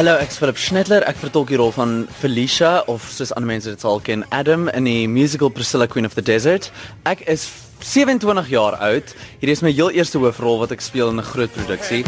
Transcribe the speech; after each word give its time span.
Hallo, 0.00 0.14
ek 0.16 0.30
is 0.32 0.38
Philip 0.40 0.56
Schnittler. 0.56 1.04
Ek 1.04 1.18
vertolk 1.20 1.50
die 1.52 1.58
rol 1.60 1.74
van 1.76 2.06
Felicia 2.22 2.86
of 2.88 3.04
soos 3.12 3.34
ander 3.36 3.50
mense 3.50 3.68
dit 3.68 3.82
sal 3.84 3.98
ken, 4.00 4.22
Adam 4.32 4.70
in 4.72 4.86
die 4.88 5.02
musical 5.04 5.50
Priscilla 5.52 5.84
Queen 5.92 6.08
of 6.08 6.16
the 6.16 6.24
Desert. 6.24 6.70
Ek 7.04 7.20
is 7.28 7.44
27 7.84 8.48
jaar 8.48 8.78
oud. 8.80 9.12
Hierdie 9.42 9.58
is 9.58 9.60
my 9.60 9.74
heel 9.76 9.92
eerste 9.92 10.16
hoofrol 10.22 10.56
wat 10.62 10.72
ek 10.72 10.80
speel 10.80 11.12
in 11.12 11.20
'n 11.20 11.28
groot 11.34 11.52
produksie. 11.52 12.00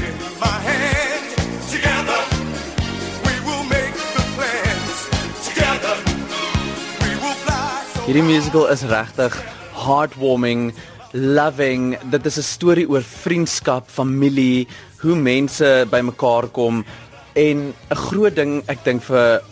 Hierdie 8.08 8.24
musical 8.24 8.72
is 8.72 8.88
regtig 8.88 9.36
heartwarming, 9.84 10.72
loving. 11.12 12.00
Dit 12.08 12.24
is 12.24 12.38
'n 12.38 12.48
storie 12.56 12.88
oor 12.88 13.04
vriendskap, 13.04 13.84
familie, 13.90 14.66
hoe 15.04 15.14
mense 15.14 15.84
bymekaar 15.90 16.48
kom 16.48 16.86
en 17.34 17.72
'n 17.90 17.96
groot 18.08 18.34
ding 18.34 18.62
ek 18.68 18.84
dink 18.84 19.02
vir 19.02 19.42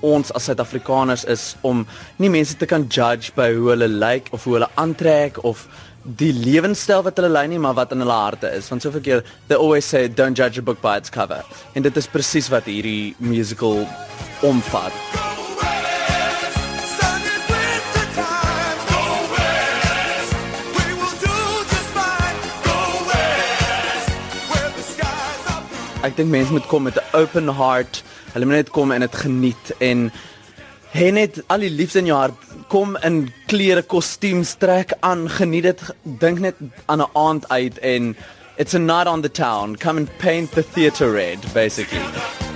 ons 0.00 0.30
as 0.30 0.44
Suid-Afrikaners 0.44 1.24
is 1.24 1.56
om 1.62 1.86
nie 2.18 2.30
mense 2.30 2.56
te 2.56 2.66
kan 2.66 2.86
judge 2.88 3.32
by 3.34 3.52
hoe 3.54 3.70
hulle 3.72 3.88
lyk 3.88 4.00
like, 4.00 4.32
of 4.32 4.44
hoe 4.44 4.54
hulle 4.58 4.70
aantrek 4.76 5.42
of 5.44 5.66
die 6.04 6.32
lewenstyl 6.32 7.02
wat 7.02 7.18
hulle 7.18 7.32
lei 7.32 7.46
nie 7.50 7.58
maar 7.58 7.74
wat 7.74 7.92
in 7.92 8.00
hulle 8.04 8.12
harte 8.12 8.48
is. 8.56 8.68
Want 8.70 8.82
soveel 8.82 9.00
keer 9.00 9.24
they 9.48 9.56
always 9.56 9.84
say 9.84 10.08
don't 10.08 10.38
judge 10.38 10.58
a 10.58 10.62
book 10.62 10.80
by 10.80 10.96
its 10.96 11.10
cover. 11.10 11.44
En 11.74 11.82
dit 11.82 11.96
is 11.96 12.06
presies 12.06 12.48
wat 12.48 12.70
hierdie 12.70 13.14
musical 13.18 13.86
omvat 14.42 15.17
ek 26.08 26.16
dink 26.16 26.32
mense 26.32 26.54
moet 26.54 26.66
kom 26.70 26.86
met 26.88 26.96
'n 26.96 27.16
open 27.16 27.48
heart. 27.48 28.02
Hulle 28.32 28.46
moet 28.46 28.60
net 28.60 28.70
kom 28.70 28.92
en 28.92 29.00
dit 29.00 29.16
geniet 29.16 29.72
en 29.80 30.10
hê 30.92 31.12
net 31.12 31.42
al 31.48 31.60
die 31.60 31.70
liefde 31.70 31.98
in 31.98 32.06
jou 32.06 32.18
hart. 32.18 32.34
Kom 32.68 32.96
in 33.04 33.32
klere, 33.46 33.82
kostuums 33.82 34.56
trek 34.58 34.92
aan, 35.00 35.28
geniet 35.28 35.62
dit. 35.62 35.80
Dink 36.02 36.38
net 36.40 36.56
aan 36.86 37.00
'n 37.00 37.10
aand 37.14 37.48
uit 37.48 37.78
en 37.78 38.16
it's 38.56 38.74
a 38.74 38.78
night 38.78 39.06
on 39.06 39.22
the 39.22 39.30
town. 39.30 39.76
Come 39.76 39.98
and 39.98 40.18
paint 40.18 40.52
the 40.52 40.62
theater 40.62 41.12
red 41.12 41.38
basically. 41.52 42.47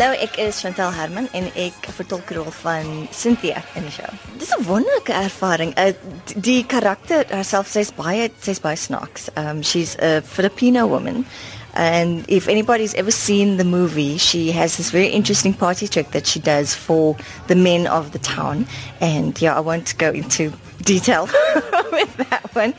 Hallo, 0.00 0.14
ek 0.16 0.38
is 0.40 0.56
Chantel 0.62 0.94
Herman 0.96 1.26
en 1.36 1.50
ek 1.60 1.90
vertolk 1.92 2.30
die 2.30 2.38
rol 2.38 2.46
van 2.62 2.86
Cynthia 3.12 3.60
in 3.76 3.84
die 3.84 3.92
show. 3.92 4.08
Dis 4.40 4.48
'n 4.56 4.64
wonderlike 4.64 5.12
ervaring. 5.12 5.74
Uh, 5.76 5.92
die 6.40 6.64
karakter 6.64 7.26
herself 7.28 7.68
sy's 7.68 7.92
baie 7.92 8.30
sy's 8.40 8.60
baie 8.64 8.80
snaaks. 8.80 9.28
Um 9.36 9.60
she's 9.62 9.98
a 10.00 10.22
Filipino 10.22 10.86
woman. 10.86 11.26
And 11.74 12.24
if 12.28 12.48
anybody's 12.48 12.94
ever 12.94 13.10
seen 13.10 13.58
the 13.58 13.64
movie, 13.64 14.16
she 14.16 14.52
has 14.52 14.78
this 14.78 14.90
very 14.90 15.08
interesting 15.08 15.52
party 15.52 15.86
trick 15.86 16.12
that 16.12 16.26
she 16.26 16.40
does 16.40 16.74
for 16.74 17.14
the 17.48 17.54
men 17.54 17.86
of 17.86 18.12
the 18.12 18.20
town. 18.20 18.66
And 19.02 19.36
yeah, 19.38 19.54
I 19.54 19.60
won't 19.60 19.98
go 19.98 20.08
into 20.08 20.50
detail 20.80 21.28
with 21.92 22.16
that 22.30 22.48
one. 22.54 22.72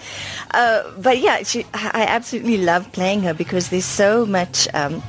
Uh, 0.55 0.81
but 0.97 1.19
yeah, 1.19 1.43
she, 1.43 1.65
I 1.75 2.03
absolutely 2.09 2.57
love 2.65 2.91
playing 2.93 3.21
her 3.21 3.35
because 3.35 3.69
there's 3.69 3.85
so 3.85 4.25
much 4.25 4.67
um, 4.73 5.03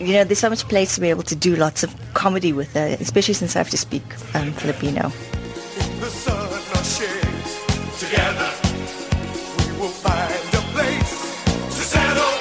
you 0.00 0.12
know, 0.14 0.24
there's 0.24 0.38
so 0.38 0.48
much 0.50 0.66
place 0.68 0.94
to 0.94 1.00
be 1.00 1.10
able 1.10 1.24
to 1.24 1.36
do 1.36 1.56
lots 1.56 1.82
of 1.82 1.94
comedy 2.14 2.52
with 2.52 2.72
her, 2.74 2.96
especially 3.00 3.34
since 3.34 3.56
I 3.56 3.58
have 3.58 3.70
to 3.70 3.78
speak 3.78 4.04
um, 4.34 4.52
Filipino. 4.52 5.12
the 6.00 6.10
sun 6.10 6.48
or 6.48 6.84
shades. 6.84 7.50
Together, 7.98 8.50
we 9.58 9.80
will 9.80 9.96
find 10.06 10.50
a 10.54 10.64
place 10.70 11.14
to 11.74 11.82
settle 11.82 12.34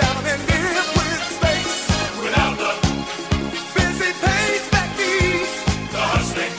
down 0.00 0.22
and 0.32 0.40
live 0.48 0.88
with 0.96 1.24
space. 1.36 1.76
Without 2.24 2.56
the 2.56 2.72
busy 3.76 4.10
pace 4.24 4.66
back 4.72 4.90
east, 4.96 5.56
the 5.92 6.02
hustling, 6.14 6.54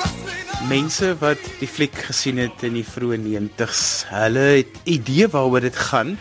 rustling 0.00 0.46
of 0.48 0.68
Mense 0.72 1.12
wat 1.20 1.42
die 1.60 1.68
fliek 1.68 2.00
gesien 2.08 2.40
het 2.40 2.64
in 2.64 2.80
die 2.80 2.86
vroeë 2.88 3.20
90s, 3.20 3.84
hulle 4.14 4.48
het 4.62 4.82
idee 4.88 5.28
waaroor 5.28 5.68
dit 5.68 5.76
gaan. 5.92 6.16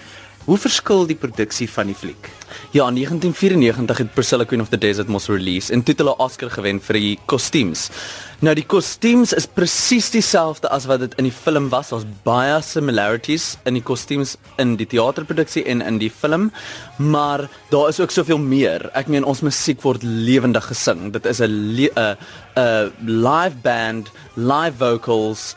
Hoe 0.46 0.60
verskil 0.60 1.08
die 1.08 1.18
produksie 1.18 1.70
van 1.72 1.94
die 1.94 1.96
fliek? 1.96 2.28
Ja, 2.74 2.88
in 2.88 2.96
1994 2.96 3.98
het 3.98 4.14
Priscilla 4.14 4.44
Queen 4.44 4.62
of 4.62 4.70
the 4.70 4.78
Desert 4.78 5.08
mos 5.08 5.28
release 5.28 5.74
en 5.74 5.82
toe 5.84 5.92
het 5.92 6.00
hulle 6.00 6.14
Oscar 6.24 6.48
gewen 6.50 6.78
vir 6.80 6.96
die 6.96 7.18
kostuums. 7.28 7.90
Nou 8.40 8.54
die 8.56 8.64
kostuums 8.64 9.34
is 9.36 9.44
presies 9.44 10.08
dieselfde 10.14 10.70
as 10.72 10.86
wat 10.88 11.04
dit 11.04 11.18
in 11.20 11.28
die 11.28 11.34
film 11.36 11.68
was. 11.74 11.90
Daar's 11.92 12.08
baie 12.24 12.62
similarities 12.64 13.58
in 13.68 13.76
die 13.76 13.84
kostuums 13.84 14.38
in 14.56 14.78
die 14.80 14.88
teaterproduksie 14.88 15.66
en 15.68 15.84
in 15.84 16.00
die 16.00 16.10
film, 16.10 16.48
maar 16.96 17.44
daar 17.74 17.92
is 17.92 18.00
ook 18.00 18.16
soveel 18.16 18.40
meer. 18.40 18.88
Ek 18.96 19.12
meen 19.12 19.28
ons 19.28 19.44
musiek 19.44 19.84
word 19.84 20.08
lewendig 20.08 20.72
gesing. 20.72 21.12
Dit 21.12 21.28
is 21.28 21.42
'n 21.42 21.52
'n 22.56 22.92
live 23.04 23.60
band, 23.62 24.12
live 24.36 24.78
vocals, 24.80 25.56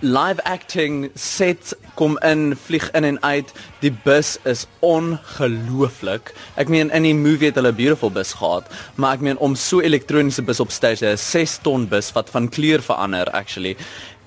live 0.00 0.42
acting 0.44 1.10
set 1.14 1.76
kom 1.94 2.18
in 2.18 2.56
vlieg 2.56 2.90
in 2.90 3.04
en 3.04 3.22
uit. 3.22 3.52
Die 3.80 3.92
bus 4.04 4.38
is 4.44 4.66
ongelooflik. 4.80 6.34
Ek 6.56 6.68
meen 6.68 6.90
in 6.90 7.02
die 7.02 7.14
movie 7.14 7.50
het 7.50 7.54
hulle 7.54 7.72
'n 7.72 7.76
beautiful 7.76 8.10
bus 8.10 8.32
gehad 8.32 8.66
maar 8.94 9.14
ek 9.14 9.20
meen 9.20 9.38
om 9.38 9.54
so 9.54 9.80
elektroniese 9.80 10.42
bus 10.42 10.60
op 10.60 10.70
stage 10.70 11.06
'n 11.06 11.16
6 11.16 11.58
ton 11.62 11.88
bus 11.88 12.12
wat 12.12 12.30
van 12.30 12.48
kleur 12.48 12.82
verander 12.82 13.30
actually 13.30 13.76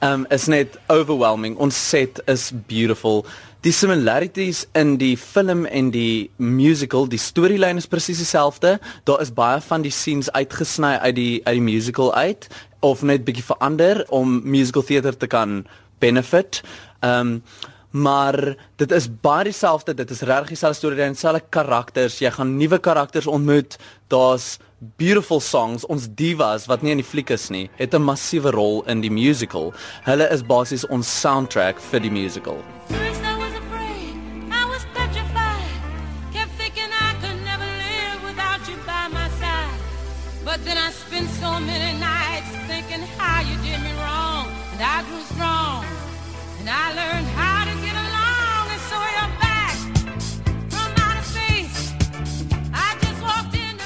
um 0.01 0.25
is 0.29 0.47
net 0.47 0.79
overwhelming. 0.87 1.57
Ons 1.57 1.89
set 1.89 2.21
is 2.25 2.51
beautiful. 2.67 3.25
Die 3.61 3.71
similarities 3.71 4.65
in 4.73 4.97
die 4.97 5.17
film 5.17 5.65
en 5.65 5.91
die 5.91 6.31
musical 6.37 7.07
die 7.07 7.19
storielyn 7.19 7.77
is 7.77 7.87
presies 7.87 8.17
dieselfde. 8.17 8.79
Daar 9.03 9.21
is 9.21 9.33
baie 9.33 9.61
van 9.61 9.81
die 9.81 9.91
scenes 9.91 10.31
uitgesny 10.31 10.97
uit 10.97 11.15
die 11.15 11.41
uit 11.43 11.53
die 11.53 11.61
musical 11.61 12.13
uit 12.13 12.47
of 12.81 13.01
net 13.01 13.25
bietjie 13.25 13.45
verander 13.45 14.05
om 14.09 14.41
musical 14.43 14.83
theater 14.83 15.17
te 15.17 15.27
kan 15.27 15.61
benefit. 15.99 16.61
Ehm 16.99 17.19
um, 17.19 17.43
maar 17.91 18.55
dit 18.79 18.91
is 18.91 19.09
baie 19.21 19.43
dieselfde, 19.43 19.93
dit 19.93 20.09
is 20.09 20.21
regtig 20.21 20.53
dieselfde 20.53 20.77
storie 20.77 21.01
en 21.03 21.11
dieselfde 21.11 21.43
karakters. 21.49 22.21
Jy 22.23 22.31
gaan 22.31 22.55
nuwe 22.55 22.79
karakters 22.79 23.27
ontmoet. 23.27 23.75
Daar's 24.07 24.59
beautiful 24.79 25.39
songs. 25.39 25.85
Ons 25.85 26.07
divas 26.07 26.69
wat 26.71 26.81
nie 26.81 26.95
in 26.95 27.03
die 27.03 27.07
fliek 27.07 27.29
is 27.35 27.49
nie, 27.49 27.69
het 27.75 27.93
'n 27.93 28.01
massiewe 28.01 28.51
rol 28.51 28.83
in 28.87 29.01
die 29.01 29.11
musical. 29.11 29.73
Hulle 30.03 30.29
is 30.31 30.41
basies 30.43 30.87
ons 30.87 31.19
soundtrack 31.19 31.79
vir 31.91 31.99
die 31.99 32.11
musical. 32.11 32.63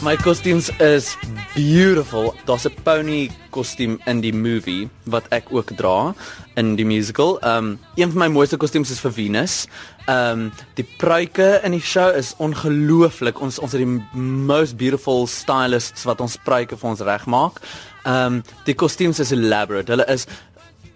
My 0.06 0.14
kostuums 0.16 0.70
is 0.80 1.18
beautiful. 1.56 2.36
Daar's 2.46 2.66
'n 2.66 2.76
pony 2.84 3.30
kostuum 3.50 4.00
in 4.06 4.22
die 4.22 4.34
movie 4.34 4.90
wat 5.04 5.24
ek 5.30 5.46
ook 5.50 5.72
dra 5.76 6.14
in 6.56 6.76
die 6.76 6.86
musical. 6.86 7.40
Um 7.42 7.80
een 7.96 8.12
van 8.12 8.18
my 8.18 8.28
mooiste 8.28 8.58
kostuums 8.58 8.92
is 8.92 9.00
vir 9.00 9.12
Venus. 9.12 9.68
Um 10.08 10.52
die 10.76 10.86
pruike 10.98 11.60
in 11.64 11.72
die 11.72 11.82
show 11.82 12.16
is 12.16 12.36
ongelooflik. 12.38 13.42
Ons 13.42 13.60
ons 13.60 13.72
het 13.72 13.82
die 13.82 14.02
most 14.22 14.78
beautiful 14.78 15.28
stylists 15.28 16.04
wat 16.04 16.22
ons 16.22 16.38
pruike 16.38 16.78
vir 16.78 16.90
ons 16.90 17.00
regmaak. 17.00 17.60
Um 18.06 18.44
die 18.66 18.76
kostuums 18.76 19.20
is 19.20 19.32
elaborate. 19.32 19.92
Hulle 19.92 20.06
is 20.08 20.28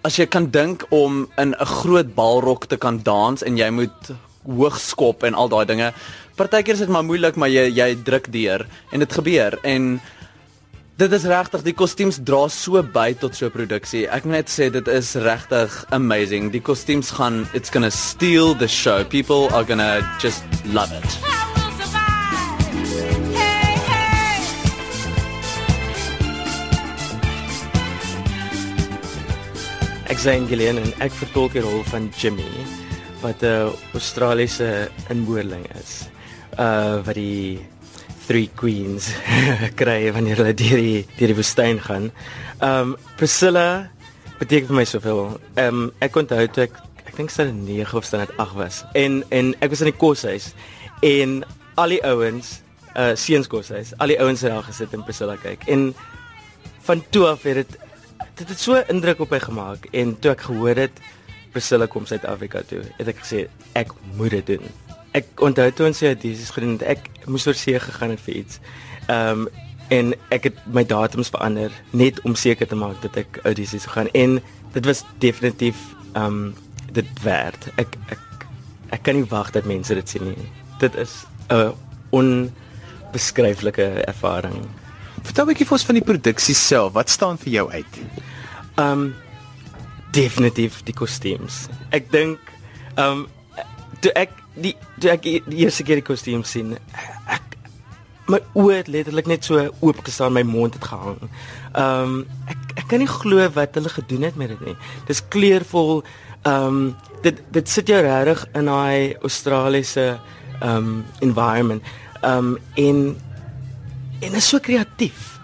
as 0.03 0.15
jy 0.17 0.25
kan 0.25 0.51
dink 0.51 0.85
om 0.89 1.27
in 1.37 1.55
'n 1.59 1.65
groot 1.65 2.15
balrok 2.15 2.65
te 2.65 2.77
kan 2.77 3.01
dans 3.03 3.43
en 3.43 3.57
jy 3.57 3.69
moet 3.69 4.13
hoog 4.45 4.79
skop 4.79 5.23
en 5.23 5.33
al 5.33 5.49
daai 5.49 5.65
dinge. 5.65 5.91
Partykeer 6.39 6.77
is 6.77 6.85
dit 6.85 6.89
maar 6.89 7.03
moeilik, 7.03 7.35
maar 7.35 7.51
jy 7.51 7.67
jy 7.75 7.95
druk 8.03 8.31
deur 8.31 8.65
en 8.91 8.99
dit 8.99 9.13
gebeur 9.13 9.59
en 9.63 9.99
dit 10.99 11.13
is 11.15 11.25
regtig 11.31 11.63
die 11.63 11.73
kostuums 11.73 12.17
dra 12.27 12.47
so 12.51 12.81
by 12.83 13.13
tot 13.13 13.35
so 13.35 13.45
'n 13.45 13.51
produksie. 13.51 14.07
Ek 14.07 14.25
moet 14.25 14.43
net 14.43 14.49
sê 14.49 14.69
dit 14.69 14.87
is 14.87 15.15
regtig 15.15 15.85
amazing. 15.91 16.51
Die 16.51 16.61
kostuums 16.61 17.11
gaan 17.11 17.47
it's 17.53 17.69
going 17.69 17.83
to 17.83 17.91
steal 17.91 18.53
the 18.53 18.67
show. 18.67 19.03
People 19.03 19.47
are 19.53 19.63
going 19.63 19.79
to 19.79 20.03
just 20.19 20.43
love 20.65 20.91
it. 20.91 21.19
Ek 30.09 30.17
Zane 30.17 30.47
Gillian 30.47 30.77
en 30.77 30.93
ek 30.99 31.11
vertolk 31.11 31.53
die 31.53 31.61
rol 31.61 31.83
van 31.83 32.09
Jimmy. 32.17 32.88
Wat 33.21 33.43
'n 33.43 33.71
Australiese 33.93 34.89
inboorling 35.09 35.65
is. 35.75 36.07
Uh 36.59 37.03
wat 37.05 37.15
die 37.15 37.59
Three 38.27 38.49
Queens 38.55 39.09
kry 39.81 40.11
wanneer 40.13 40.37
hulle 40.37 40.53
deur 40.53 40.77
die 40.77 41.05
deur 41.17 41.31
die 41.33 41.39
woestyn 41.39 41.79
gaan. 41.81 42.11
Um 42.61 42.95
Priscilla 43.17 43.89
beteken 44.39 44.67
vir 44.67 44.75
my 44.75 44.85
soveel. 44.85 45.39
Um 45.57 45.91
ek 45.99 46.15
onthou 46.15 46.47
toe 46.47 46.63
ek 46.67 46.75
ek 47.05 47.15
dink 47.17 47.31
sy 47.33 47.49
9 47.51 47.97
of 47.97 48.05
sy 48.05 48.21
net 48.21 48.31
8 48.37 48.55
was. 48.55 48.83
En 48.93 49.23
en 49.29 49.55
ek 49.59 49.69
was 49.69 49.81
in 49.81 49.91
die 49.91 49.99
koshuis 49.99 50.53
en 51.01 51.43
al 51.75 51.95
die 51.95 52.03
ouens 52.03 52.61
uh 52.95 53.15
seuns 53.15 53.47
koshuis, 53.47 53.93
al 53.99 54.11
die 54.11 54.19
ouens 54.19 54.41
het 54.41 54.51
daar 54.51 54.63
gesit 54.63 54.93
en 54.93 55.03
Priscilla 55.03 55.35
kyk. 55.35 55.67
En 55.67 55.93
van 56.87 57.03
toe 57.09 57.27
af 57.27 57.43
het 57.43 57.63
dit 57.63 57.79
dit 58.39 58.49
het 58.49 58.59
so 58.59 58.79
indruk 58.87 59.19
op 59.19 59.31
my 59.31 59.39
gemaak 59.39 59.89
en 59.91 60.15
toe 60.19 60.31
ek 60.31 60.45
gehoor 60.47 60.79
het 60.79 61.01
Priscilla 61.51 61.87
kom 61.87 62.05
Suid-Afrika 62.05 62.61
toe, 62.67 62.83
het 62.97 63.07
ek 63.07 63.23
gesê 63.23 63.47
ek 63.79 63.93
moet 64.17 64.31
dit 64.37 64.55
doen. 64.55 64.69
Ek 65.17 65.41
onthou 65.41 65.71
toe 65.73 65.87
ons 65.89 65.97
sy 65.97 66.11
audisies 66.13 66.51
gedoen 66.53 66.77
het, 66.77 66.85
ek 66.97 67.25
moes 67.25 67.47
oor 67.49 67.57
see 67.57 67.79
gegaan 67.79 68.13
het 68.15 68.23
vir 68.27 68.43
iets. 68.43 68.61
Ehm 69.07 69.47
um, 69.47 69.49
en 69.89 70.11
ek 70.29 70.43
het 70.45 70.57
my 70.69 70.83
datums 70.85 71.31
verander 71.33 71.73
net 71.97 72.19
om 72.21 72.35
seker 72.37 72.67
te 72.69 72.77
maak 72.77 72.99
dat 73.01 73.15
ek 73.17 73.39
audisies 73.41 73.87
sou 73.87 73.93
gaan 73.95 74.09
en 74.13 74.35
dit 74.75 74.85
was 74.85 75.01
definitief 75.17 75.79
ehm 76.13 76.25
um, 76.25 76.43
dit 76.93 77.09
werd. 77.23 77.69
Ek 77.81 77.97
ek 78.13 78.45
ek 78.93 79.03
kan 79.05 79.17
nie 79.17 79.29
wag 79.29 79.49
dat 79.53 79.65
mense 79.69 79.93
dit 79.93 80.09
sien 80.09 80.25
nie. 80.29 80.49
Dit 80.79 80.95
is 80.95 81.25
'n 81.49 81.73
onbeskryflike 82.09 84.05
ervaring. 84.05 84.69
Vertel 85.23 85.45
'n 85.45 85.47
bietjie 85.47 85.65
vir 85.65 85.77
ons 85.77 85.85
van 85.85 85.95
die 85.95 86.05
produksie 86.05 86.55
self. 86.55 86.93
Wat 86.93 87.09
staan 87.09 87.37
vir 87.37 87.51
jou 87.51 87.71
uit? 87.71 87.93
Um 88.77 89.13
definitief 90.15 90.81
die 90.87 90.95
kostuums. 90.95 91.67
Ek 91.95 92.09
dink 92.13 92.39
um 92.99 93.27
toe 94.03 94.11
ek 94.17 94.33
die 94.59 94.75
toe 94.99 95.13
ek 95.13 95.25
die 95.25 95.61
eerste 95.63 95.85
keer 95.87 95.99
die 95.99 96.07
kostuum 96.07 96.43
sien, 96.47 96.75
ek 97.29 97.45
my 98.29 98.39
oë 98.57 98.81
het 98.83 98.89
letterlik 98.93 99.29
net 99.29 99.47
so 99.47 99.61
oop 99.81 100.01
gestaan, 100.05 100.35
my 100.37 100.43
mond 100.45 100.77
het 100.77 100.89
gehang. 100.89 101.17
Um 101.77 102.19
ek 102.49 102.75
ek 102.83 102.89
kan 102.91 103.01
nie 103.03 103.09
glo 103.09 103.45
wat 103.55 103.77
hulle 103.77 103.91
gedoen 103.91 104.27
het 104.27 104.37
met 104.39 104.53
dit 104.53 104.67
nie. 104.69 104.75
Dis 105.09 105.23
kleurvol. 105.33 106.03
Um 106.47 106.93
dit 107.25 107.41
dit 107.51 107.69
sit 107.69 107.89
jou 107.89 107.99
regtig 108.05 108.45
in 108.55 108.69
daai 108.69 109.15
Australiese 109.21 110.19
um 110.65 111.03
environment. 111.25 111.83
Um 112.23 112.57
en 112.75 113.17
en 114.21 114.35
is 114.35 114.49
so 114.49 114.59
kreatief. 114.59 115.39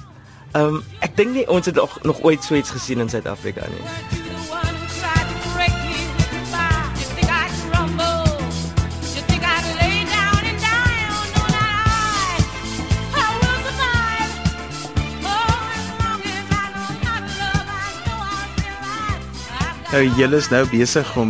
Um 0.56 0.84
ek 1.02 1.18
dink 1.18 1.36
nie 1.36 1.50
ons 1.50 1.66
het 1.66 1.76
nog, 1.76 1.98
nog 2.04 2.22
ooit 2.24 2.44
so 2.44 2.56
iets 2.56 2.74
gesien 2.76 3.04
in 3.04 3.10
Suid-Afrika 3.10 3.68
nie. 3.72 4.25
Nou 19.95 20.09
julle 20.12 20.36
is 20.42 20.50
nou 20.51 20.65
besig 20.68 21.07
om 21.15 21.30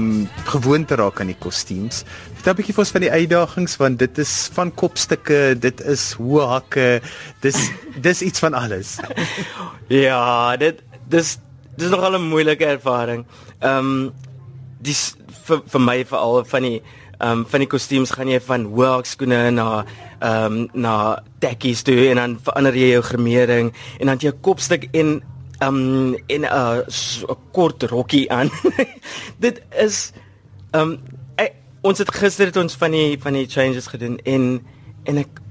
gewoon 0.50 0.88
te 0.90 0.96
raak 0.98 1.20
aan 1.22 1.30
die 1.30 1.38
kostuums. 1.38 2.00
Vertel 2.34 2.54
'n 2.54 2.58
bietjie 2.58 2.74
vir 2.74 2.82
ons 2.82 2.94
van 2.96 3.04
die 3.04 3.12
uitdagings 3.12 3.76
want 3.78 4.00
dit 4.00 4.18
is 4.18 4.50
van 4.56 4.72
kopstukke, 4.74 5.54
dit 5.54 5.82
is 5.86 6.06
hoë 6.18 6.48
hakke, 6.50 6.88
dis 7.46 7.60
dis 8.02 8.22
iets 8.22 8.40
van 8.42 8.58
alles. 8.58 8.98
Ja, 10.06 10.58
dit 10.58 10.82
dis 11.08 11.38
dis 11.78 11.90
nogal 11.94 12.18
'n 12.18 12.26
moeilike 12.26 12.66
ervaring. 12.66 13.26
Ehm 13.62 13.78
um, 13.78 14.14
dis 14.82 15.14
vir 15.46 15.62
vir 15.70 15.82
my 15.82 16.06
veral 16.06 16.44
van 16.46 16.62
die 16.62 16.82
ehm 17.20 17.32
um, 17.32 17.46
van 17.46 17.60
die 17.60 17.70
kostuums 17.70 18.18
gaan 18.18 18.34
jy 18.34 18.42
van 18.42 18.66
hoë 18.66 19.06
skoene 19.06 19.52
na 19.52 19.86
ehm 20.22 20.46
um, 20.46 20.70
na 20.74 21.22
dekkies 21.40 21.84
toe 21.84 22.10
en 22.10 22.16
dan 22.16 22.40
verander 22.42 22.74
jy 22.74 22.90
jou 22.98 23.04
gremering 23.04 23.74
en 24.00 24.08
dan 24.08 24.18
jy 24.18 24.34
'n 24.34 24.42
kopstuk 24.42 24.90
en 24.92 25.22
um, 25.68 26.16
en 26.28 26.42
'n 26.42 26.44
uh, 26.44 26.80
so 26.88 27.28
'n 27.28 27.38
kort 27.52 27.84
rokkie 27.84 28.32
aan. 28.32 28.50
dit 29.46 29.62
is 29.78 30.12
um, 30.72 31.00
ek, 31.36 31.54
ons 31.82 31.98
het 31.98 32.12
gister 32.16 32.46
het 32.46 32.58
ons 32.58 32.76
van 32.76 32.92
die 32.92 33.18
van 33.20 33.34
die 33.34 33.48
changes 33.48 33.88
gedoen 33.88 34.20
en 34.24 34.66
en 35.04 35.18
ek 35.18 35.42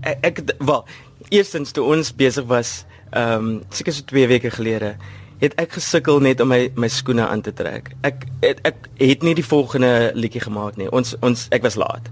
ek, 0.00 0.18
ek 0.24 0.40
wel 0.58 0.84
eerstens 1.28 1.70
toe 1.70 1.84
ons 1.84 2.14
besig 2.14 2.44
was 2.44 2.84
um, 3.16 3.62
seker 3.70 3.92
so 3.92 4.04
2 4.04 4.26
weke 4.26 4.50
gelede 4.50 4.96
het 5.40 5.56
ek 5.60 5.72
gesukkel 5.78 6.20
net 6.20 6.40
om 6.40 6.50
my 6.52 6.68
my 6.76 6.88
skoene 6.88 7.26
aan 7.26 7.40
te 7.40 7.52
trek. 7.56 7.90
Ek 8.04 8.26
het, 8.44 8.60
ek 8.68 8.88
het 9.00 9.22
nie 9.24 9.34
die 9.34 9.46
volgende 9.46 10.12
liedjie 10.14 10.42
gemaak 10.44 10.76
nie. 10.76 10.90
Ons 10.92 11.14
ons 11.24 11.46
ek 11.54 11.64
was 11.64 11.78
laat. 11.80 12.10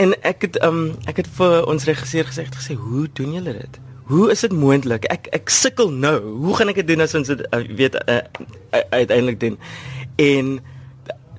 En 0.00 0.14
ek 0.24 0.48
het 0.48 0.60
um, 0.64 0.96
ek 1.10 1.20
het 1.22 1.28
vir 1.36 1.58
ons 1.68 1.84
regisseur 1.84 2.28
gesê 2.30 2.46
gesê 2.48 2.78
hoe 2.80 3.06
doen 3.12 3.36
julle 3.36 3.58
dit? 3.60 3.80
Hoe 4.06 4.30
is 4.30 4.44
dit 4.46 4.52
moontlik? 4.54 5.08
Ek 5.10 5.26
ek 5.34 5.50
sukkel 5.50 5.90
nou. 5.90 6.14
Hoe 6.46 6.54
gaan 6.54 6.70
ek 6.70 6.78
dit 6.82 6.94
doen 6.94 7.02
as 7.02 7.14
ons 7.18 7.26
dit 7.26 7.42
uh, 7.42 7.62
weet 7.74 7.96
uh, 8.06 8.22
uh, 8.70 8.82
uiteindelik 8.94 9.40
doen? 9.42 9.58
En 10.22 10.52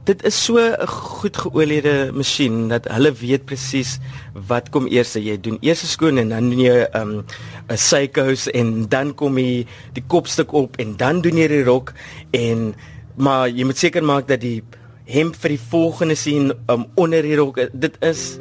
dit 0.07 0.23
is 0.23 0.35
so 0.35 0.59
'n 0.59 0.87
goed 0.87 1.37
geoliede 1.37 2.11
masjien 2.11 2.67
dat 2.67 2.87
hulle 2.87 3.11
weet 3.11 3.45
presies 3.45 3.99
wat 4.47 4.69
kom 4.69 4.87
eers. 4.87 5.13
Jy 5.15 5.39
doen 5.39 5.57
eers 5.61 5.83
skoon 5.91 6.17
en 6.17 6.29
dan 6.29 6.49
doen 6.49 6.59
jy 6.59 6.75
'n 6.83 6.99
um, 6.99 7.25
'n 7.71 7.77
sykous 7.77 8.47
en 8.51 8.87
dan 8.87 9.15
kom 9.15 9.37
jy 9.37 9.65
die 9.93 10.03
kopstuk 10.07 10.51
op 10.53 10.75
en 10.77 10.95
dan 10.97 11.21
doen 11.21 11.37
jy 11.37 11.47
die 11.47 11.63
rok 11.63 11.93
en 12.31 12.75
maar 13.15 13.49
jy 13.49 13.63
moet 13.63 13.77
seker 13.77 14.03
maak 14.03 14.27
dat 14.27 14.41
die 14.41 14.63
hemp 15.05 15.35
vir 15.35 15.49
die 15.49 15.63
volgende 15.69 16.15
sien 16.15 16.53
um, 16.67 16.85
onder 16.95 17.21
die 17.21 17.35
rok 17.35 17.55
dit 17.73 17.97
is 18.01 18.39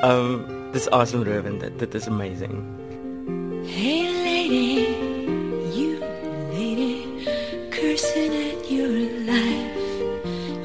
um 0.00 0.44
dis 0.72 0.88
awesome 0.90 1.24
Ruben 1.24 1.58
dit 1.58 1.78
dit 1.78 1.94
is 1.94 2.08
amazing. 2.08 2.75
Hey 3.68 4.08
lady, 4.24 4.94
you 5.76 5.98
lady, 6.52 7.26
cursing 7.70 8.32
at 8.32 8.70
your 8.70 8.96
life. 9.26 9.76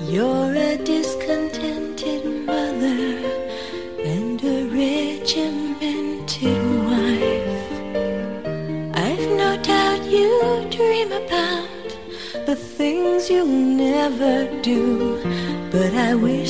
You're 0.09 0.53
a 0.55 0.77
discontented 0.77 2.23
mother 2.45 3.17
and 4.05 4.41
a 4.43 4.65
regimented 4.69 6.63
wife. 6.85 7.71
I've 8.95 9.29
no 9.35 9.57
doubt 9.61 10.03
you 10.05 10.67
dream 10.69 11.11
about 11.11 11.87
the 12.45 12.55
things 12.55 13.29
you'll 13.29 13.47
never 13.47 14.47
do, 14.61 15.19
but 15.71 15.93
I 15.93 16.13
wish 16.15 16.49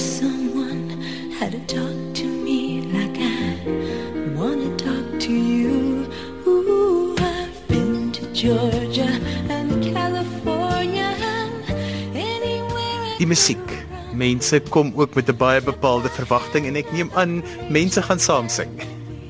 Die 13.22 13.28
musiek. 13.30 13.74
Mense 14.18 14.58
kom 14.74 14.94
ook 14.98 15.14
met 15.14 15.30
'n 15.30 15.38
baie 15.38 15.62
bepaalde 15.62 16.10
verwagting 16.10 16.66
en 16.66 16.76
ek 16.76 16.92
neem 16.92 17.12
aan 17.14 17.44
mense 17.70 18.02
gaan 18.02 18.20
saam 18.20 18.50
sing. 18.50 18.72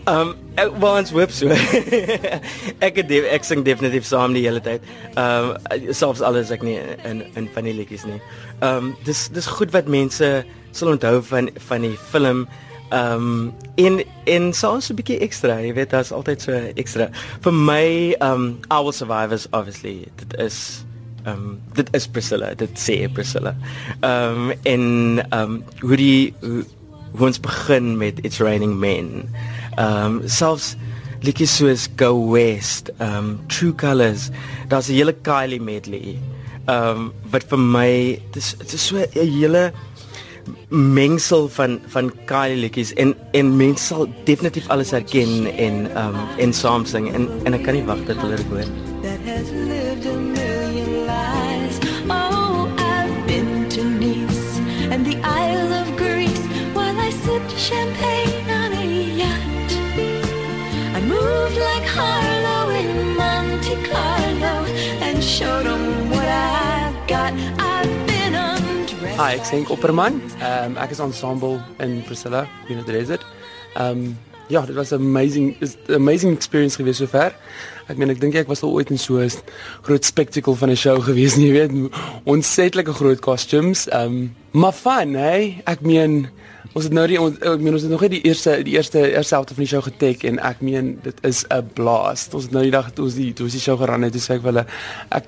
Um 0.07 0.35
ek 0.55 0.71
wou 0.79 0.97
ons 0.97 1.11
so. 1.35 1.47
ek 2.87 2.95
het 2.95 3.07
def, 3.07 3.25
ek 3.27 3.43
sing 3.43 3.65
definitief 3.65 4.05
saam 4.05 4.33
die 4.33 4.45
hele 4.47 4.61
tyd. 4.61 4.81
Um 5.17 5.57
selfs 5.91 6.21
al 6.21 6.35
is 6.39 6.51
ek 6.51 6.63
nie 6.63 6.79
in 7.03 7.25
in 7.35 7.49
van 7.53 7.63
die 7.63 7.73
liedjies 7.73 8.05
nie. 8.05 8.21
Um 8.61 8.95
dis 9.03 9.27
dis 9.27 9.47
goed 9.47 9.71
wat 9.71 9.87
mense 9.87 10.45
sal 10.71 10.87
onthou 10.87 11.21
van 11.21 11.49
van 11.67 11.81
die 11.81 11.97
film. 12.11 12.47
Um 12.91 13.53
en 13.75 14.03
en 14.23 14.53
soms 14.53 14.89
'n 14.89 14.95
bietjie 14.95 15.19
ekstra, 15.19 15.59
jy 15.59 15.73
weet 15.73 15.89
daar's 15.89 16.11
altyd 16.11 16.41
so 16.41 16.51
ekstra. 16.75 17.09
Vir 17.41 17.53
my 17.53 18.15
um 18.21 18.57
I 18.71 18.79
will 18.79 18.95
survive 18.95 19.33
is 19.33 19.47
obviously 19.51 20.07
dit 20.15 20.39
is 20.39 20.85
um 21.25 21.59
dit 21.77 21.89
is 21.95 22.07
Priscilla, 22.07 22.53
dit 22.57 22.79
sê 22.79 23.07
Priscilla. 23.13 23.55
Um 24.05 24.51
en 24.67 24.85
um 25.35 25.59
hoe 25.81 25.97
die 25.99 26.33
hoe, 26.41 26.63
hoe 27.11 27.27
ons 27.27 27.41
begin 27.43 27.97
met 27.97 28.19
It's 28.25 28.41
Raining 28.43 28.77
Men. 28.79 29.29
Um 29.79 30.21
selfs 30.25 30.75
liedjies 31.21 31.53
soos 31.59 31.87
Go 32.01 32.15
West, 32.31 32.91
um 32.99 33.39
True 33.47 33.73
Colors, 33.73 34.29
daar's 34.67 34.89
'n 34.89 34.97
hele 34.97 35.13
Kylie 35.13 35.61
medley. 35.61 36.17
Um 36.67 37.13
wat 37.31 37.43
vir 37.43 37.59
my 37.59 38.19
dis 38.33 38.55
dit 38.57 38.73
is 38.73 38.87
so 38.87 38.97
'n 38.97 39.07
hele 39.13 39.71
mengsel 40.69 41.49
van 41.49 41.79
van 41.87 42.11
Kylie 42.25 42.57
liedjies 42.57 42.93
en 42.93 43.15
en 43.31 43.55
mense 43.57 43.85
sal 43.85 44.07
definitief 44.23 44.69
alles 44.69 44.91
herken 44.91 45.45
en 45.57 45.85
um 45.97 46.15
en 46.37 46.53
saam 46.53 46.85
sing 46.85 47.13
en 47.13 47.29
en 47.43 47.53
ek 47.53 47.63
kan 47.63 47.73
nie 47.73 47.85
wag 47.85 48.05
dat 48.07 48.17
hulle 48.17 48.35
dit 48.35 48.47
hoor. 48.47 48.65
that 49.01 49.19
has 49.21 49.51
lived 49.51 50.05
a 50.05 50.13
million 50.17 50.50
lives. 50.87 51.79
Oh, 52.09 52.73
I've 52.77 53.27
been 53.27 53.69
to 53.69 53.83
Nice 53.83 55.03
the 55.05 55.17
Isle 55.23 55.71
and 65.11 65.23
showed 65.23 65.65
'em 65.65 66.09
what 66.09 66.27
I've 66.27 66.97
got. 67.07 67.31
I've 67.59 67.93
been 68.07 68.33
undressed. 68.33 69.17
Hi, 69.17 69.33
ek 69.35 69.41
is 69.41 69.51
Henk 69.53 69.67
Opperman. 69.75 70.13
Ehm 70.41 70.77
um, 70.77 70.83
ek 70.83 70.91
is 70.91 70.99
ensemble 70.99 71.61
in 71.79 72.01
Priscilla, 72.07 72.47
Unit 72.69 72.85
Desert. 72.87 73.21
Ehm 73.75 73.85
um, 73.85 74.30
ja, 74.51 74.65
dit 74.65 74.75
was 74.75 74.91
'n 74.91 74.95
amazing 74.95 75.55
is 75.59 75.75
'n 75.87 75.93
amazing 75.93 76.35
experience 76.35 76.75
gewees 76.75 76.97
sover. 76.97 77.35
Ek 77.87 77.97
meen 77.97 78.09
ek 78.09 78.19
dink 78.19 78.35
ek 78.35 78.47
was 78.47 78.61
al 78.61 78.71
ooit 78.71 78.89
in 78.89 78.97
so 78.97 79.17
'n 79.17 79.29
groot 79.81 80.05
spectacle 80.05 80.55
van 80.55 80.69
'n 80.69 80.75
show 80.75 81.01
gewees, 81.09 81.35
jy 81.35 81.51
weet, 81.51 81.71
ontsetlike 82.23 82.93
groot 82.93 83.19
costumes. 83.19 83.87
Ehm 83.87 84.05
um, 84.05 84.35
maar 84.51 84.73
fun, 84.73 85.13
hè? 85.13 85.61
Ek 85.63 85.81
meen 85.81 86.29
ons 86.73 86.83
het 86.83 86.93
nou 86.93 87.07
die 87.07 87.19
ons, 87.21 87.37
ek 87.39 87.59
meen 87.59 87.73
ons 87.73 87.81
het 87.81 87.91
nog 87.91 88.01
net 88.01 88.11
die 88.11 88.21
eerste 88.21 88.63
die 88.63 88.73
eerste 88.75 88.99
eerste 89.11 89.35
helfte 89.35 89.53
van 89.53 89.63
die 89.63 89.71
show 89.71 89.83
getek 89.83 90.23
en 90.23 90.39
ek 90.39 90.61
meen 90.61 90.99
dit 91.03 91.17
is 91.21 91.45
'n 91.49 91.69
blast. 91.73 92.33
Ons 92.33 92.43
het 92.43 92.51
nou 92.51 92.63
die 92.63 92.71
dag 92.71 92.91
toe 92.91 93.05
ons 93.05 93.15
die 93.15 93.33
toe 93.33 93.45
ons 93.45 93.53
die 93.53 93.61
show 93.61 93.77
geran 93.77 94.01
het, 94.01 94.11
toe 94.11 94.21
sê 94.21 94.33
ek 94.35 94.43
wel 94.43 94.63
ek 95.09 95.25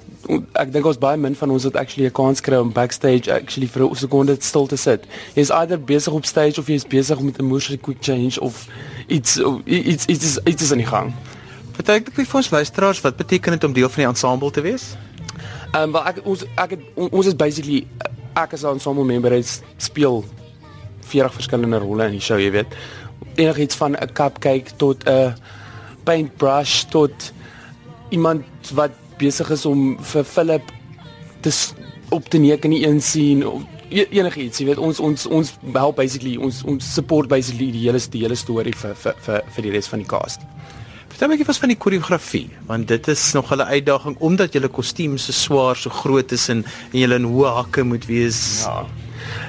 ek 0.55 0.71
dink 0.71 0.85
ons 0.85 0.97
baie 0.97 1.17
min 1.17 1.35
van 1.35 1.49
ons 1.49 1.63
het 1.63 1.75
actually 1.75 2.07
'n 2.07 2.11
kans 2.11 2.41
kry 2.41 2.55
om 2.55 2.71
backstage 2.71 3.31
actually 3.31 3.67
vir 3.67 3.83
'n 3.83 3.95
sekonde 3.95 4.35
stil 4.39 4.67
te 4.67 4.75
sit. 4.77 5.03
Jy's 5.35 5.51
either 5.51 5.79
besig 5.79 6.13
op 6.13 6.25
stage 6.25 6.59
of 6.59 6.67
jy's 6.67 6.87
besig 6.87 7.19
met 7.19 7.39
'n 7.39 7.45
moeilike 7.45 7.81
quick 7.81 8.01
change 8.01 8.39
of 8.39 8.67
iets 9.07 9.39
iets 9.65 10.05
iets 10.05 10.25
is 10.25 10.37
iets 10.43 10.63
is 10.63 10.71
aan 10.71 10.83
die 10.83 10.87
gang. 10.87 11.13
Vertel 11.73 11.95
ek 11.95 12.11
vir 12.13 12.39
ons 12.39 12.49
luisteraars 12.49 13.01
wat 13.01 13.17
beteken 13.17 13.51
dit 13.51 13.63
om 13.63 13.73
deel 13.73 13.89
van 13.89 14.03
die 14.03 14.09
ensemble 14.09 14.51
te 14.51 14.61
wees? 14.61 14.93
Ehm 15.73 15.83
um, 15.83 15.91
wel 15.91 16.05
ek 16.11 16.21
ons 16.23 16.45
ek 16.55 16.75
het, 16.77 16.81
on, 16.95 17.09
ons 17.09 17.25
is 17.25 17.35
basically 17.35 17.87
ek 18.33 18.53
as 18.53 18.63
'n 18.63 18.77
ensemble 18.77 19.05
member 19.05 19.31
het 19.31 19.63
speel 19.77 20.23
40 21.01 21.33
verskillende 21.33 21.77
rolle 21.77 22.05
in 22.05 22.17
die 22.17 22.21
show, 22.21 22.39
jy 22.39 22.51
weet. 22.51 22.75
Enigiets 23.35 23.75
van 23.75 23.95
'n 23.95 24.13
cupcake 24.13 24.75
tot 24.77 25.03
'n 25.05 25.33
paintbrush 26.03 26.83
tot 26.89 27.33
iemand 28.09 28.45
wat 28.73 28.91
besig 29.17 29.49
is 29.49 29.65
om 29.65 29.97
vir 29.99 30.23
Philip 30.23 30.71
te 31.41 31.51
op 32.09 32.29
te 32.29 32.37
neek 32.37 32.63
in 32.63 32.71
die 32.75 32.87
een 32.87 33.01
scene 33.01 33.49
of 33.49 33.61
e- 34.01 34.07
enigiets, 34.19 34.59
jy 34.59 34.65
weet. 34.71 34.81
Ons 34.81 34.99
ons 34.99 35.27
ons 35.27 35.53
help 35.73 35.99
basically 36.01 36.37
ons 36.37 36.63
ons 36.63 36.93
support 36.93 37.29
basically 37.31 37.71
die 37.71 37.85
hele 37.85 38.01
die 38.13 38.23
hele 38.25 38.37
storie 38.39 38.75
vir 38.75 38.95
vir 38.95 39.19
vir 39.25 39.43
vir 39.55 39.67
die 39.67 39.75
res 39.75 39.91
van 39.91 40.03
die 40.03 40.09
cast. 40.09 40.41
Vertel 41.13 41.29
my 41.29 41.37
gou 41.37 41.53
van 41.53 41.69
die 41.69 41.77
koreografie, 41.77 42.47
want 42.65 42.87
dit 42.89 43.07
is 43.07 43.33
nog 43.33 43.51
'n 43.53 43.61
uitdaging 43.61 44.17
omdat 44.19 44.53
julle 44.53 44.67
kostuums 44.67 45.25
so 45.25 45.31
swaar, 45.31 45.75
so 45.75 45.89
groot 45.89 46.31
is 46.31 46.49
en 46.49 46.65
en 46.91 46.99
julle 46.99 47.15
in 47.15 47.29
hoë 47.29 47.53
hakke 47.53 47.83
moet 47.83 48.05
wees. 48.05 48.63
Ja. 48.65 48.85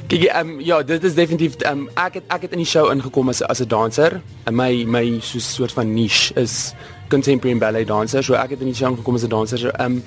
Kyk, 0.07 0.25
ehm 0.25 0.49
um, 0.49 0.61
ja, 0.61 0.83
dit 0.83 1.05
is 1.05 1.15
definitief 1.15 1.57
ehm 1.57 1.79
um, 1.79 1.89
ek 1.95 2.15
het 2.15 2.25
ek 2.29 2.43
het 2.43 2.53
in 2.53 2.61
die 2.63 2.69
show 2.69 2.91
ingekom 2.93 3.29
as 3.29 3.43
as 3.43 3.61
'n 3.61 3.69
danser. 3.69 4.21
En 4.45 4.55
my 4.55 4.85
my 4.85 5.21
so 5.21 5.39
soort 5.39 5.73
van 5.73 5.95
niche 5.95 6.35
is 6.35 6.75
contemporary 7.09 7.59
ballet 7.59 7.87
dancer. 7.87 8.23
So 8.23 8.35
ek 8.35 8.51
het 8.51 8.61
in 8.61 8.67
die 8.67 8.75
show 8.75 8.91
ingekom 8.91 9.15
as 9.15 9.25
'n 9.25 9.29
danser. 9.29 9.59
So 9.59 9.69
ehm 9.69 9.93
um, 9.93 10.03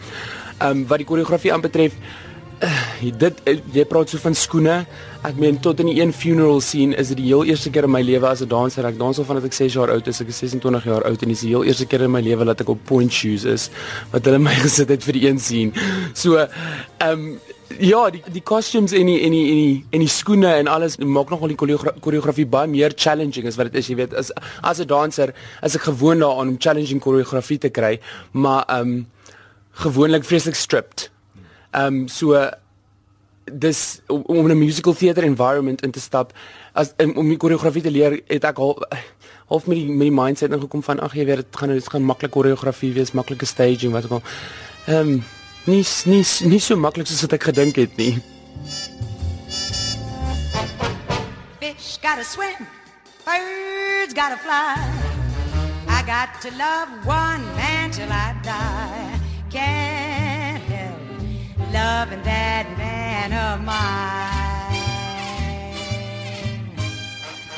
ehm 0.60 0.72
um, 0.72 0.88
wat 0.88 0.98
die 0.98 1.08
koreografie 1.08 1.54
aanbetref, 1.54 1.94
uh, 2.64 3.12
dit 3.20 3.42
uh, 3.46 3.56
jy 3.74 3.86
praat 3.90 4.10
so 4.10 4.22
van 4.22 4.36
skoene. 4.36 4.78
Ek 5.28 5.40
meen 5.42 5.60
tot 5.64 5.80
in 5.84 5.90
die 5.92 5.98
een 6.00 6.14
funeral 6.14 6.62
scene 6.62 6.96
is 6.96 7.12
dit 7.12 7.20
die 7.22 7.28
heel 7.30 7.46
eerste 7.50 7.72
keer 7.74 7.88
in 7.88 7.92
my 7.92 8.02
lewe 8.02 8.28
as 8.28 8.42
'n 8.42 8.50
danser. 8.50 8.86
Ek 8.86 8.98
dans 8.98 9.18
al 9.18 9.26
vanaf 9.26 9.44
ek 9.46 9.54
6 9.54 9.74
jaar 9.74 9.92
oud 9.92 10.08
is. 10.08 10.22
Ek 10.22 10.28
is 10.28 10.38
26 10.38 10.86
jaar 10.86 11.04
oud 11.04 11.22
en 11.22 11.30
dis 11.30 11.42
die 11.42 11.50
heel 11.50 11.64
eerste 11.64 11.86
keer 11.86 12.02
in 12.02 12.12
my 12.12 12.22
lewe 12.22 12.46
dat 12.46 12.62
ek 12.62 12.70
op 12.70 12.80
point 12.86 13.12
shoes 13.12 13.44
is 13.44 13.70
wat 14.12 14.26
hulle 14.26 14.40
my 14.40 14.56
gesit 14.66 14.90
het 14.90 15.04
vir 15.04 15.14
die 15.14 15.28
een 15.28 15.40
scene. 15.40 15.72
So 16.14 16.38
ehm 16.38 17.12
um, 17.12 17.40
Ja, 17.80 18.10
die 18.10 18.24
die 18.32 18.42
costumes 18.42 18.94
en 18.96 19.06
die 19.06 19.20
en 19.22 19.34
die 19.36 19.48
en 19.52 19.58
die 19.60 19.86
en 19.92 20.00
die 20.00 20.10
skoene 20.10 20.54
en 20.56 20.70
alles 20.72 20.96
maak 20.98 21.30
nogal 21.30 21.52
die 21.52 21.58
koreogra 21.60 21.92
koreografie 22.00 22.46
baie 22.48 22.68
meer 22.68 22.94
challenging 22.96 23.46
as 23.46 23.58
wat 23.60 23.68
dit 23.70 23.82
is, 23.82 23.90
jy 23.92 23.98
weet. 24.00 24.16
As 24.16 24.32
as 24.64 24.80
'n 24.80 24.88
danser 24.88 25.34
is 25.62 25.76
ek 25.76 25.82
gewoond 25.82 26.20
daaraan 26.20 26.48
om 26.48 26.58
challenging 26.58 27.00
koreografie 27.00 27.58
te 27.58 27.70
kry, 27.70 28.00
maar 28.32 28.64
ehm 28.68 28.82
um, 28.82 29.08
gewoonlik 29.72 30.24
vreeslik 30.24 30.56
stripped. 30.56 31.12
Ehm 31.72 32.02
um, 32.02 32.08
so 32.08 32.50
dis 33.52 34.00
om, 34.08 34.22
om 34.22 34.48
'n 34.52 34.58
musical 34.58 34.94
theater 34.94 35.24
environment 35.24 35.82
in 35.82 35.92
te 35.92 36.00
stap 36.00 36.34
as 36.74 36.94
om, 36.98 37.12
om 37.18 37.28
die 37.28 37.38
koreografie 37.38 37.82
te 37.82 37.92
leer, 37.92 38.22
het 38.28 38.44
ek 38.44 38.58
al 38.58 38.84
half 39.48 39.66
met 39.68 39.78
die 39.78 39.88
met 39.88 40.08
die 40.08 40.12
mindset 40.12 40.52
ingekom 40.52 40.84
van 40.84 41.00
ag 41.00 41.14
jy 41.16 41.26
weet 41.26 41.36
dit 41.36 41.58
gaan 41.60 41.70
dit 41.70 41.90
gaan 41.90 42.04
maklik 42.04 42.32
koreografie 42.32 42.94
wees, 42.94 43.12
maklike 43.12 43.46
staging 43.46 43.92
wat 43.92 44.06
ook 44.06 44.12
al. 44.12 44.24
Ehm 44.86 44.98
um, 45.00 45.24
nie 45.66 45.86
nie 46.06 46.26
nie 46.44 46.60
so 46.60 46.76
maklik 46.76 47.08
soos 47.08 47.22
wat 47.22 47.34
ek 47.34 47.44
gedink 47.44 47.76
het 47.76 47.98
nie. 47.98 48.22
Fish 51.60 51.98
gotta 52.02 52.24
swim, 52.24 52.68
birds 53.26 54.14
gotta 54.14 54.38
fly. 54.38 54.76
I 55.90 56.04
got 56.04 56.42
to 56.42 56.50
love 56.58 56.90
one 57.06 57.44
man 57.56 57.92
till 57.92 58.12
I 58.12 58.36
die. 58.44 59.08
Help 59.50 59.87
loving 62.08 62.24
that 62.24 62.66
man 62.78 63.32
of 63.36 63.66
mine. 63.66 64.76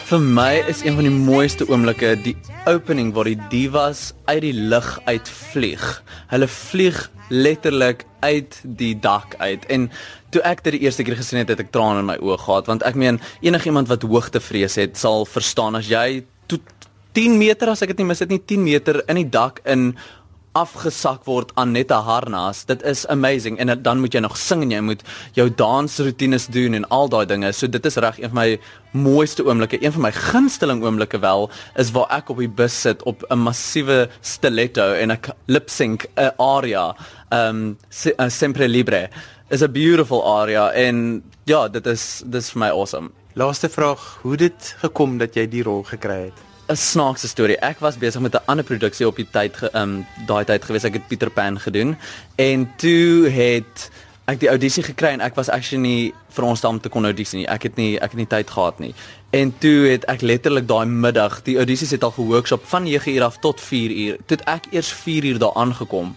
Vir 0.10 0.20
my 0.20 0.54
is 0.68 0.82
een 0.82 0.96
van 0.98 1.06
die 1.06 1.14
mooiste 1.14 1.68
oomblikke 1.70 2.16
die 2.24 2.36
opening 2.66 3.12
waar 3.14 3.30
die 3.30 3.38
divas 3.52 4.14
uit 4.26 4.42
die 4.42 4.56
lug 4.58 4.88
uitvlieg. 5.06 5.84
Hulle 6.32 6.48
vlieg 6.50 7.04
letterlik 7.30 8.08
uit 8.26 8.58
die 8.64 8.96
dak 8.98 9.36
uit 9.38 9.68
en 9.70 9.92
toe 10.34 10.42
ek 10.42 10.64
dit 10.66 10.80
die 10.80 10.82
eerste 10.88 11.06
keer 11.06 11.20
gesien 11.20 11.44
het, 11.44 11.52
het 11.54 11.62
ek 11.62 11.70
trane 11.74 12.02
in 12.02 12.10
my 12.10 12.18
oë 12.18 12.40
gehad 12.42 12.72
want 12.72 12.86
ek 12.90 12.98
meen 12.98 13.22
enigiemand 13.46 13.90
wat 13.92 14.02
hoogtevrees 14.02 14.80
het 14.82 14.98
sal 14.98 15.30
verstaan 15.30 15.78
as 15.78 15.92
jy 15.94 16.24
tot 16.50 16.66
10 17.14 17.38
meter 17.38 17.70
as 17.70 17.86
ek 17.86 17.94
dit 17.94 18.02
nie 18.02 18.10
mis 18.10 18.26
het 18.26 18.34
nie 18.34 18.42
10 18.42 18.66
meter 18.66 19.04
in 19.06 19.22
die 19.22 19.30
dak 19.30 19.62
in 19.70 19.92
afgesak 20.60 21.26
word 21.26 21.52
aan 21.56 21.72
net 21.72 21.92
'n 21.92 22.04
harnas. 22.10 22.66
Dit 22.66 22.84
is 22.84 23.06
amazing 23.08 23.58
en 23.60 23.82
dan 23.84 24.00
moet 24.00 24.14
jy 24.14 24.20
nog 24.20 24.38
sing 24.38 24.62
en 24.64 24.72
jy 24.72 24.82
moet 24.82 25.02
jou 25.34 25.50
dansroetines 25.50 26.48
doen 26.48 26.74
en 26.74 26.88
al 26.90 27.10
daai 27.10 27.26
dinge. 27.26 27.52
So 27.54 27.68
dit 27.68 27.86
is 27.86 27.96
reg 27.96 28.20
een 28.20 28.30
van 28.30 28.36
my 28.44 28.60
mooiste 28.92 29.44
oomblikke, 29.46 29.84
een 29.86 29.92
van 29.92 30.02
my 30.02 30.12
gunsteling 30.12 30.84
oomblikke 30.84 31.20
wel 31.20 31.50
is 31.76 31.92
waar 31.92 32.08
ek 32.10 32.30
op 32.30 32.38
die 32.38 32.48
bus 32.50 32.82
sit 32.82 33.04
op 33.04 33.24
'n 33.30 33.38
massiewe 33.38 34.10
stiletto 34.22 34.94
en 34.94 35.12
ek 35.12 35.30
lip 35.48 35.70
sync 35.70 36.06
'n 36.18 36.32
aria. 36.38 36.96
Um 37.32 37.78
Se- 37.90 38.14
uh, 38.18 38.30
Sempre 38.30 38.68
Libre 38.68 39.10
is 39.50 39.62
'n 39.62 39.72
beautiful 39.72 40.24
aria 40.40 40.72
en 40.72 41.24
ja, 41.46 41.68
dit 41.68 41.86
is 41.88 42.24
dis 42.26 42.50
vir 42.52 42.60
my 42.60 42.70
awesome. 42.70 43.10
Laaste 43.36 43.70
vraag, 43.70 44.20
hoe 44.22 44.36
dit 44.38 44.76
gekom 44.82 45.18
dat 45.18 45.34
jy 45.36 45.48
die 45.48 45.64
rol 45.64 45.84
gekry 45.84 46.24
het? 46.26 46.49
'n 46.70 46.78
snaakse 46.78 47.28
storie. 47.28 47.58
Ek 47.58 47.80
was 47.80 47.98
besig 47.98 48.22
met 48.22 48.36
'n 48.36 48.46
ander 48.46 48.66
produksie 48.66 49.08
op 49.08 49.16
die 49.16 49.28
tyd 49.32 49.58
ge, 49.58 49.70
um 49.74 50.06
daai 50.26 50.46
tyd 50.46 50.66
gewees. 50.66 50.84
Ek 50.84 50.94
het 50.94 51.08
Pieter 51.08 51.30
Pan 51.30 51.60
gedoen 51.60 51.98
en 52.36 52.72
toe 52.78 53.30
het 53.30 53.90
ek 54.26 54.40
die 54.40 54.50
audisie 54.50 54.84
gekry 54.84 55.08
en 55.08 55.22
ek 55.22 55.36
was 55.36 55.50
actually 55.50 55.82
nie 55.82 56.14
veronderstel 56.30 56.70
om 56.70 56.80
te 56.80 56.90
kon 56.90 57.04
audisie 57.04 57.40
nie. 57.40 57.48
Ek 57.48 57.64
het 57.64 57.76
nie 57.76 57.98
ek 57.98 58.12
het 58.12 58.20
nie 58.22 58.28
tyd 58.28 58.50
gehad 58.50 58.80
nie. 58.80 58.94
En 59.30 59.54
toe 59.58 59.88
het 59.88 60.06
ek 60.06 60.22
letterlik 60.22 60.68
daai 60.68 60.86
middag, 60.86 61.42
die 61.44 61.58
audisies 61.58 61.92
het 61.92 62.04
al 62.04 62.12
geworkshop 62.12 62.66
van 62.66 62.86
9uur 62.86 63.24
af 63.24 63.40
tot 63.40 63.62
4uur. 63.62 64.18
Toe 64.26 64.38
het 64.38 64.46
ek 64.46 64.70
eers 64.72 64.94
4uur 64.94 65.38
daar 65.38 65.54
aangekom. 65.54 66.16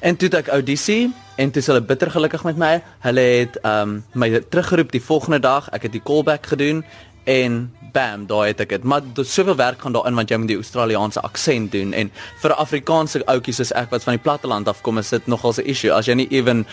En 0.00 0.16
toe 0.16 0.28
het 0.28 0.36
ek 0.36 0.48
audisie 0.48 1.12
en 1.36 1.50
toe 1.50 1.62
is 1.62 1.66
hulle 1.66 1.80
bitter 1.80 2.10
gelukkig 2.10 2.44
met 2.44 2.56
my. 2.56 2.82
Hulle 3.00 3.20
het 3.20 3.58
um 3.64 4.04
my 4.12 4.40
teruggeroep 4.40 4.92
die 4.92 5.02
volgende 5.02 5.40
dag. 5.40 5.70
Ek 5.72 5.82
het 5.82 5.92
die 5.92 6.02
callback 6.04 6.46
gedoen 6.46 6.84
en 7.24 7.72
bam, 7.94 8.26
daar 8.26 8.46
het 8.46 8.60
ek 8.64 8.74
dit. 8.74 8.82
Maar 8.84 9.04
daar's 9.14 9.34
soveel 9.34 9.56
werk 9.56 9.80
gaan 9.80 9.94
daarin 9.94 10.18
want 10.18 10.30
jy 10.30 10.38
moet 10.40 10.50
die 10.50 10.58
Australiese 10.60 11.22
aksent 11.24 11.72
doen 11.72 11.92
en 11.92 12.10
vir 12.42 12.56
Afrikaanse 12.58 13.22
ouetjie 13.30 13.54
soos 13.54 13.72
ek 13.72 13.94
wat 13.94 14.04
van 14.06 14.18
die 14.18 14.24
platteland 14.24 14.68
afkom, 14.68 14.98
is 14.98 15.12
dit 15.14 15.26
nogal 15.26 15.54
'n 15.56 15.68
issue. 15.68 15.92
As 15.92 16.06
jy 16.06 16.14
nie 16.14 16.28
ewen 16.30 16.66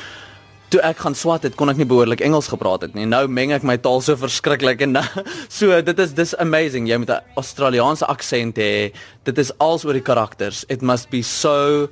toe 0.70 0.82
ek 0.82 0.98
gaan 1.04 1.16
swat 1.16 1.44
het, 1.44 1.56
kon 1.56 1.70
ek 1.70 1.78
nie 1.78 1.86
behoorlik 1.86 2.22
Engels 2.22 2.48
gepraat 2.48 2.82
het 2.82 2.94
nie. 2.94 3.06
Nou 3.06 3.28
meng 3.28 3.52
ek 3.52 3.64
my 3.64 3.78
taal 3.78 4.02
so 4.02 4.16
verskriklik 4.16 4.82
en 4.82 4.98
so 5.60 5.82
dit 5.82 6.00
is 6.00 6.14
dis 6.14 6.36
amazing. 6.38 6.88
Jy 6.88 6.98
moet 6.98 7.10
'n 7.10 7.24
Australiese 7.36 8.06
aksent 8.06 8.58
hê. 8.58 8.94
Dit 9.24 9.38
is 9.38 9.52
als 9.60 9.86
oor 9.86 9.94
die 9.94 10.02
karakters. 10.02 10.66
It 10.70 10.82
must 10.82 11.10
be 11.10 11.22
so 11.22 11.90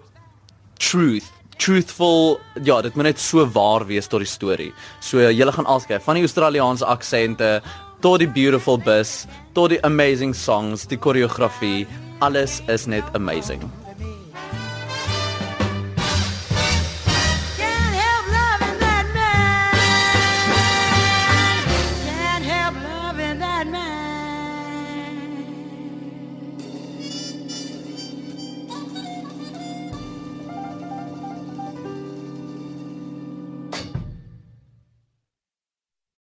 truth 0.79 1.27
truthful 1.59 2.39
ja 2.63 2.81
dit 2.81 2.95
moet 2.95 3.09
net 3.11 3.19
so 3.19 3.43
waar 3.45 3.85
wees 3.85 4.07
tot 4.07 4.23
die 4.23 4.29
storie. 4.29 4.71
So 5.03 5.19
julle 5.19 5.51
gaan 5.51 5.67
alskei 5.67 5.99
van 5.99 6.15
die 6.15 6.23
Australiese 6.23 6.85
aksente 6.85 7.61
tot 8.01 8.19
die 8.23 8.29
beautiful 8.29 8.77
bus 8.77 9.25
tot 9.53 9.73
die 9.73 9.81
amazing 9.83 10.33
songs, 10.35 10.87
die 10.87 10.97
koreografie, 10.97 11.87
alles 12.19 12.61
is 12.67 12.87
net 12.87 13.03
amazing. 13.13 13.63